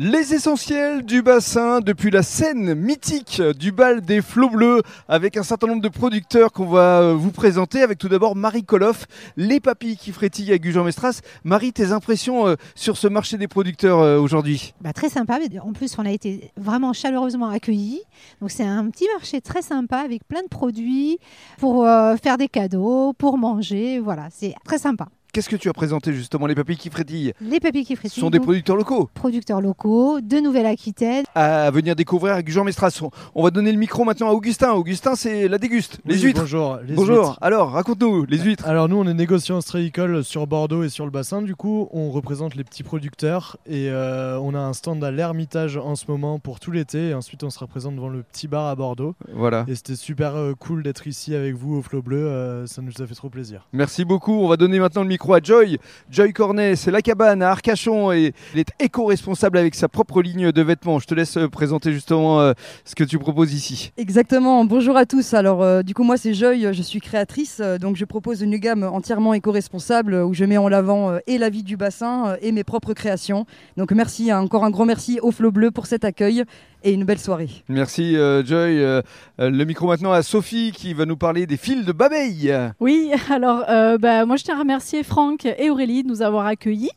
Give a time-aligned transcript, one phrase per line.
[0.00, 5.44] Les essentiels du bassin depuis la scène mythique du bal des flots bleus avec un
[5.44, 9.60] certain nombre de producteurs qu'on va euh, vous présenter avec tout d'abord Marie Koloff, les
[9.60, 11.20] papilles qui frétillent à Gujan-Mestras.
[11.44, 14.74] Marie, tes impressions euh, sur ce marché des producteurs euh, aujourd'hui?
[14.80, 15.38] Bah, très sympa.
[15.62, 18.02] En plus, on a été vraiment chaleureusement accueillis.
[18.40, 21.20] Donc, c'est un petit marché très sympa avec plein de produits
[21.58, 21.86] pour
[22.20, 24.00] faire des cadeaux, pour manger.
[24.00, 25.06] Voilà, c'est très sympa.
[25.34, 28.20] Qu'est-ce que tu as présenté justement les papilles qui frétillent Les papilles qui Ce frétillent.
[28.20, 31.24] sont des producteurs locaux producteurs locaux de Nouvelle-Aquitaine.
[31.34, 33.00] à venir découvrir à Gujan-Mestras.
[33.02, 34.70] On- On va donner le micro maintenant à Augustin.
[34.74, 36.42] Augustin, c'est la déguste, les Oui, huîtres.
[36.42, 36.78] Bonjour.
[36.86, 37.16] les Bonjour.
[37.30, 37.38] huîtres.
[37.40, 38.64] Alors, raconte-nous les huîtres.
[38.68, 41.42] Alors nous, on est négociant ostréicole sur Bordeaux et sur le bassin.
[41.42, 45.76] Du coup, on représente les petits producteurs et euh, on a un stand à l'Ermitage
[45.76, 47.08] en ce moment pour tout l'été.
[47.08, 49.16] Et ensuite, on sera présent devant le petit bar à Bordeaux.
[49.34, 49.64] Voilà.
[49.66, 52.18] Et c'était super euh, cool d'être ici avec vous au Flot Bleu.
[52.24, 53.66] euh, ça nous a fait trop plaisir.
[53.72, 54.34] Merci beaucoup.
[54.34, 55.78] On va donner maintenant le micro Joy.
[56.10, 60.52] Joy Cornet, c'est la cabane à Arcachon et il est éco-responsable avec sa propre ligne
[60.52, 60.98] de vêtements.
[60.98, 62.52] Je te laisse euh, présenter justement euh,
[62.84, 63.92] ce que tu proposes ici.
[63.96, 65.34] Exactement, bonjour à tous.
[65.34, 68.84] Alors euh, du coup moi c'est Joy, je suis créatrice, donc je propose une gamme
[68.84, 72.64] entièrement éco-responsable où je mets en avant euh, et la vie du bassin et mes
[72.64, 73.46] propres créations.
[73.76, 76.44] Donc merci, hein, encore un grand merci au Flot Bleu pour cet accueil
[76.84, 77.48] et une belle soirée.
[77.68, 78.78] Merci euh, Joy.
[78.78, 79.02] Euh,
[79.40, 82.54] euh, le micro maintenant à Sophie qui va nous parler des fils de Babeille.
[82.78, 86.46] Oui, alors euh, bah, moi je tiens à remercier Franck et Aurélie de nous avoir
[86.46, 86.90] accueillis.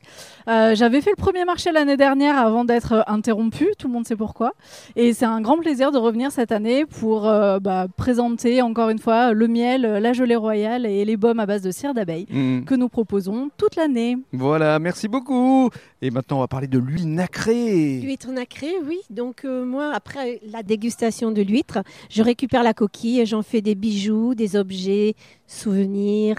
[0.48, 4.16] Euh, J'avais fait le premier marché l'année dernière avant d'être interrompu, tout le monde sait
[4.16, 4.52] pourquoi.
[4.96, 9.00] Et c'est un grand plaisir de revenir cette année pour euh, bah, présenter encore une
[9.00, 12.64] fois le miel, la gelée royale et les baumes à base de cire d'abeille Mm.
[12.66, 14.18] que nous proposons toute l'année.
[14.34, 15.70] Voilà, merci beaucoup.
[16.02, 18.00] Et maintenant, on va parler de l'huile nacrée.
[18.02, 18.98] L'huître nacrée, oui.
[19.10, 23.62] Donc euh, moi, après la dégustation de l'huître, je récupère la coquille et j'en fais
[23.62, 25.14] des bijoux, des objets,
[25.46, 26.38] souvenirs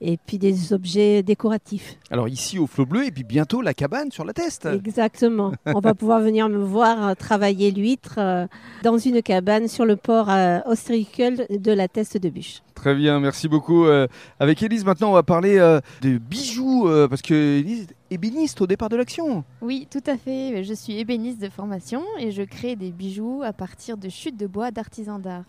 [0.00, 1.98] et puis des objets décoratifs.
[2.10, 4.64] Alors ici au Flot Bleu et puis bientôt la cabane sur la Teste.
[4.66, 5.52] Exactement.
[5.66, 8.46] On va pouvoir venir me voir euh, travailler l'huître euh,
[8.84, 12.62] dans une cabane sur le port euh, ostréicole de la Teste de Bûche.
[12.78, 13.86] Très bien, merci beaucoup.
[13.86, 14.06] Euh,
[14.38, 18.60] avec Élise, maintenant, on va parler euh, de bijoux, euh, parce que Élise est ébéniste
[18.60, 19.44] au départ de l'action.
[19.60, 20.64] Oui, tout à fait.
[20.64, 24.46] Je suis ébéniste de formation et je crée des bijoux à partir de chutes de
[24.46, 25.44] bois d'artisans d'art.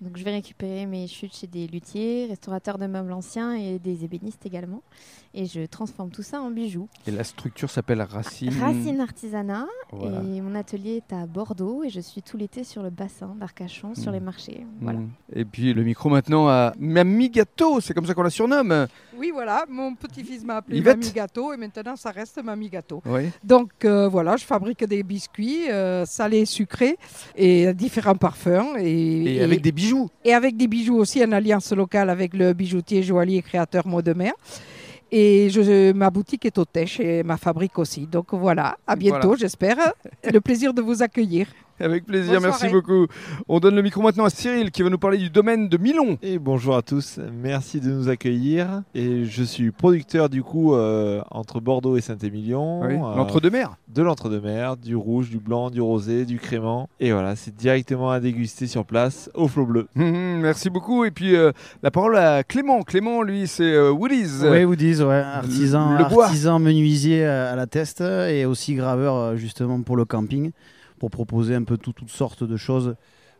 [0.00, 4.04] Donc je vais récupérer mes chutes chez des luthiers, restaurateurs de meubles anciens et des
[4.04, 4.82] ébénistes également.
[5.32, 6.88] Et je transforme tout ça en bijoux.
[7.06, 8.52] Et la structure s'appelle Racine.
[8.58, 9.66] Racine Artisanat.
[9.92, 10.22] Voilà.
[10.22, 13.94] Et mon atelier est à Bordeaux et je suis tout l'été sur le bassin d'Arcachon,
[13.94, 14.66] sur les marchés.
[14.80, 14.98] Voilà.
[14.98, 15.10] Mm.
[15.34, 18.86] Et puis le micro maintenant à Mamie Gâteau, c'est comme ça qu'on la surnomme.
[19.18, 23.02] Oui, voilà, mon petit-fils m'a appelé Yvette Mamie Gâteau et maintenant ça reste Mamie Gâteau.
[23.06, 23.30] Oui.
[23.44, 26.98] Donc euh, voilà, je fabrique des biscuits euh, salés, sucrés
[27.34, 28.76] et différents parfums.
[28.78, 29.86] Et, Et avec des bijoux.
[30.24, 34.12] Et avec des bijoux aussi en alliance locale avec le bijoutier, joaillier, créateur mot de
[34.12, 34.32] mer.
[35.12, 38.06] Et je, ma boutique est au Tèche et ma fabrique aussi.
[38.06, 39.38] Donc voilà, à bientôt, Voilà.
[39.42, 39.76] j'espère.
[40.24, 41.46] Le plaisir de vous accueillir.
[41.78, 42.72] Avec plaisir, Bonne merci soirée.
[42.72, 43.06] beaucoup.
[43.48, 46.16] On donne le micro maintenant à Cyril qui va nous parler du domaine de Milon.
[46.22, 48.82] Et bonjour à tous, merci de nous accueillir.
[48.94, 52.80] Et je suis producteur du coup euh, entre Bordeaux et Saint-Émilion.
[52.80, 53.76] Oui, euh, L'entre-deux-mer.
[53.88, 56.88] de l'entre-deux-mer, du rouge, du blanc, du rosé, du crément.
[56.98, 59.86] Et voilà, c'est directement à déguster sur place au flot bleu.
[59.96, 61.04] Mhm, merci beaucoup.
[61.04, 62.80] Et puis euh, la parole à Clément.
[62.84, 64.40] Clément, lui, c'est euh, Willy's.
[64.42, 66.24] Oui, ouais, artisan, le bois.
[66.24, 70.52] artisan menuisier à la teste et aussi graveur justement pour le camping,
[70.98, 72.94] pour proposer un peu tout- toutes sortes de choses.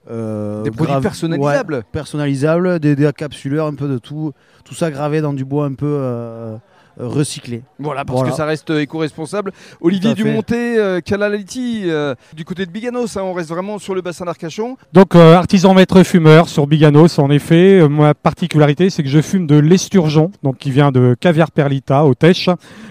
[0.08, 1.74] euh, Des produits personnalisables.
[1.74, 4.32] ouais, personnalisables, des, des capsuleurs, un peu de tout,
[4.64, 6.56] tout ça gravé dans du bois un peu euh,
[6.98, 7.62] recyclé.
[7.78, 8.30] Voilà, parce Voilà.
[8.30, 9.52] que ça reste éco-responsable.
[9.80, 10.14] Olivier.
[10.14, 14.24] Dumonté, euh, Calaliti, euh, du côté de Biganos, hein, on reste vraiment sur le bassin
[14.24, 14.76] d'Arcachon.
[14.92, 17.80] Donc euh, artisan maître fumeur sur Biganos en effet.
[17.80, 22.04] Euh, ma particularité c'est que je fume de l'esturgeon, donc qui vient de Caviar Perlita
[22.04, 22.48] au Tèche,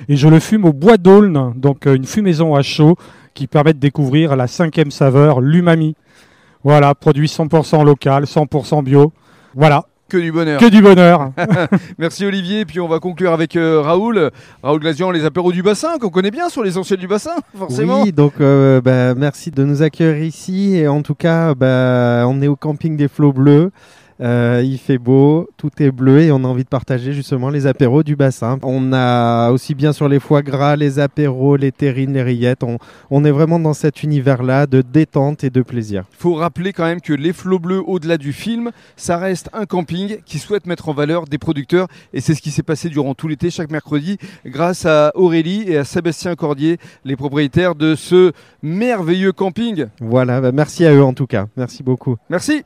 [0.09, 2.97] et je le fume au bois d'aulne, donc euh, une fumaison à chaud
[3.35, 5.95] qui permet de découvrir la cinquième saveur, l'umami.
[6.63, 9.13] Voilà, produit 100% local, 100% bio.
[9.53, 10.59] Voilà, Que du bonheur.
[10.59, 11.31] que du bonheur.
[11.99, 12.65] Merci Olivier.
[12.65, 14.31] Puis on va conclure avec euh, Raoul.
[14.63, 18.01] Raoul Glazian, les apéros du bassin, qu'on connaît bien sur l'essentiel du bassin, forcément.
[18.01, 20.75] Oui, donc euh, bah, merci de nous accueillir ici.
[20.77, 23.71] Et en tout cas, bah, on est au camping des flots bleus.
[24.21, 27.67] Euh, il fait beau, tout est bleu et on a envie de partager justement les
[27.67, 28.59] apéros du bassin.
[28.63, 32.63] On a aussi bien sur les foie gras, les apéros, les terrines, les rillettes.
[32.63, 32.77] On,
[33.11, 36.05] on est vraiment dans cet univers-là de détente et de plaisir.
[36.11, 39.65] Il faut rappeler quand même que les flots bleus, au-delà du film, ça reste un
[39.65, 41.87] camping qui souhaite mettre en valeur des producteurs.
[42.13, 45.77] Et c'est ce qui s'est passé durant tout l'été, chaque mercredi, grâce à Aurélie et
[45.77, 48.31] à Sébastien Cordier, les propriétaires de ce
[48.61, 49.87] merveilleux camping.
[49.99, 51.47] Voilà, bah, merci à eux en tout cas.
[51.57, 52.15] Merci beaucoup.
[52.29, 52.63] Merci.